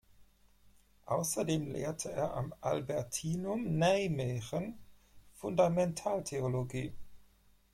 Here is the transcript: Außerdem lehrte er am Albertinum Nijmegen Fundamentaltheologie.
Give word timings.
Außerdem 1.05 1.71
lehrte 1.73 2.11
er 2.11 2.33
am 2.33 2.55
Albertinum 2.59 3.77
Nijmegen 3.77 4.79
Fundamentaltheologie. 5.35 6.91